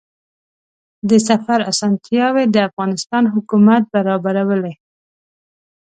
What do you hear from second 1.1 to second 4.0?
سفر اسانتیاوې د افغانستان حکومت